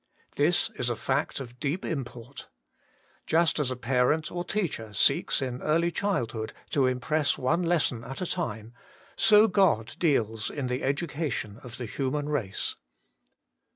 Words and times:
This 0.35 0.71
is 0.79 0.89
a 0.89 0.95
fact 0.95 1.39
of 1.39 1.59
deep 1.59 1.85
import. 1.85 2.47
Just 3.27 3.59
as 3.59 3.69
a 3.69 3.75
parent 3.75 4.31
or 4.31 4.43
teacher 4.43 4.95
seeks, 4.95 5.43
in 5.43 5.61
early 5.61 5.91
childhood, 5.91 6.53
to 6.71 6.87
impress 6.87 7.37
one 7.37 7.61
lesson 7.61 8.03
at 8.03 8.19
a 8.19 8.25
time, 8.25 8.73
so 9.15 9.47
God 9.47 9.95
deals 9.99 10.49
in 10.49 10.65
the 10.65 10.81
education 10.81 11.59
of 11.61 11.77
the 11.77 11.85
human 11.85 12.29
race. 12.29 12.75